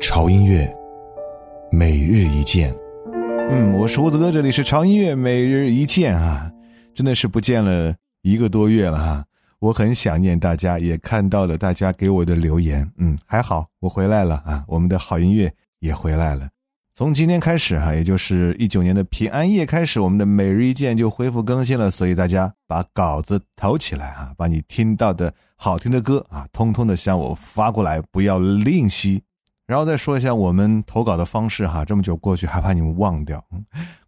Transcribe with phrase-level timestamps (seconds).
[0.00, 0.72] 潮音乐，
[1.70, 2.74] 每日一见。
[3.50, 6.50] 嗯，我是胡子哥，这里是潮音乐每日一见啊，
[6.94, 9.24] 真的是不见了一个多月了哈，
[9.58, 12.88] 我很想念大家，也看到了大家给我的留言。
[12.98, 16.48] 嗯，还好我回来了啊，我们的好音乐也回来了。
[16.94, 29.22] 从今天开始哈，也就是一九年的平安夜开始，我们的每日一见就恢复更新了，所以大家把稿子投起来哈，把你听到的好听的歌啊，通通的向我发过来，不要吝惜。
[29.68, 33.44] 然后再说一下我们投稿的方式哈，这么久过去还怕你们忘掉，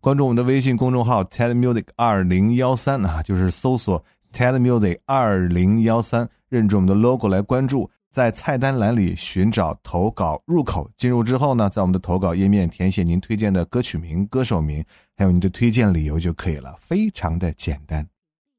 [0.01, 4.03] 关注我们的微信公众号 TED Music 二零幺三啊，就是搜索
[4.33, 14.83] TED Music 二零幺三，认准我们的 logo 来关注，在菜单栏里寻找投稿入口，进入之后呢，在我们的投稿页面填写您推荐的歌曲名、歌手名，
[15.15, 18.09] 还有您的推荐理由就可以了，非常的简单。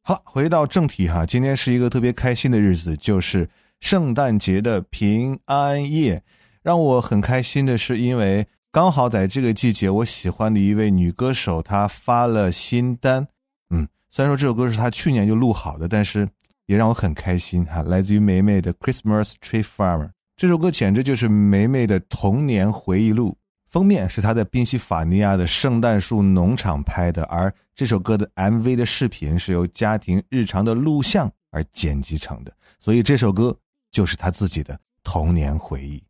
[0.04, 3.50] 好，回到正题哈，今天是一个特别开心的日子，就是
[3.80, 6.22] 圣诞节的平安夜。
[6.64, 13.28] 让我很开心的是，因为刚好在这个季节，我喜欢的一位女歌手她发了新单。
[13.72, 16.30] 嗯，虽然说这首歌是她去年就录好的，但是
[16.68, 17.82] 也让我很开心哈。
[17.90, 23.38] 来自于梅梅的《Christmas Tree Farmer》这首歌，简直就是梅梅的童年回忆录。
[23.68, 33.58] 封面是她在宾夕法尼亚的圣诞树农场拍的，而这首歌的 MV 的视频是由家庭日常的录像而剪辑成的，所以这首歌
[33.92, 36.04] 就是她自己的童年回忆。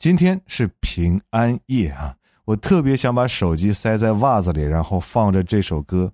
[0.00, 2.14] 今天是平安夜啊，
[2.46, 6.10] 我特别想把手机塞在袜子里，然后放着这首歌。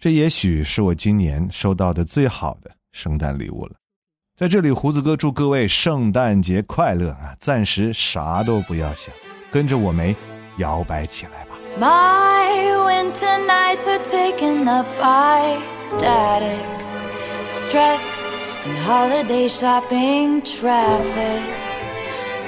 [0.00, 3.72] 这也许是我今年收到的最好的圣诞礼物了。
[4.34, 7.36] 在这里，胡子哥祝各位圣诞节快乐啊！
[7.38, 9.14] 暂时啥都不要想，
[9.50, 10.16] 跟着我们
[10.56, 11.58] 摇摆起来吧。
[11.78, 16.64] My winter nights are taken up by static,
[17.50, 18.22] stress,
[18.64, 21.65] and holiday shopping traffic.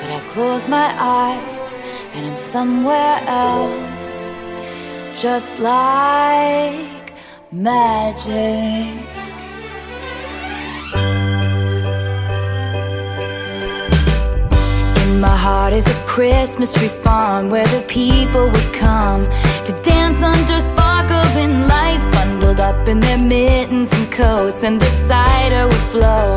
[0.01, 1.71] But I close my eyes
[2.15, 4.31] and I'm somewhere else,
[5.21, 7.13] just like
[7.51, 8.95] magic.
[15.03, 19.23] In my heart is a Christmas tree farm where the people would come
[19.67, 25.65] to dance under sparkling lights, bundled up in their mittens and coats, and the cider
[25.71, 26.28] would flow.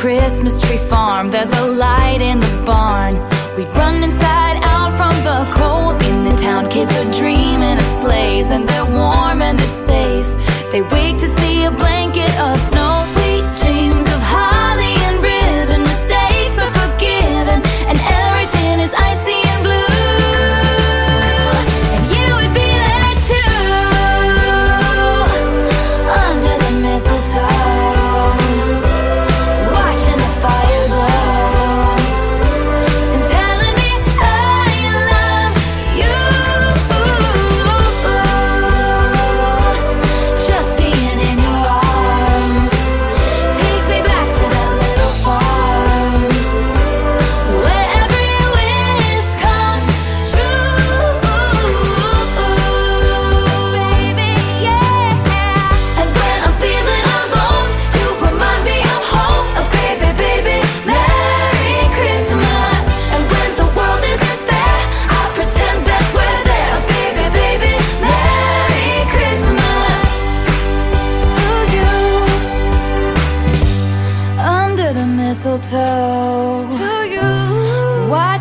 [0.00, 1.28] Christmas tree farm.
[1.28, 3.14] There's a light in the barn.
[3.56, 6.02] We'd run inside out from the cold.
[6.02, 9.40] In the town, kids are dreaming of sleighs, and they're warm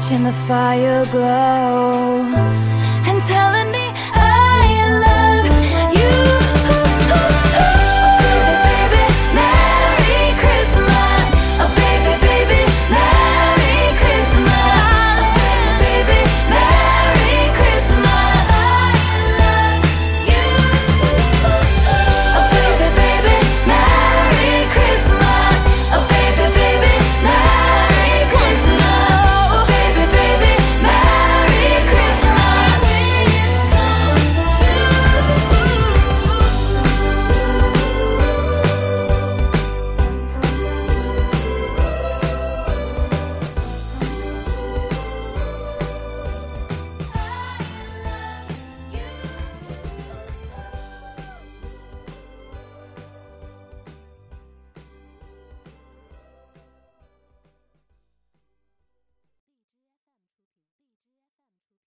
[0.03, 2.72] Watching the fire glow.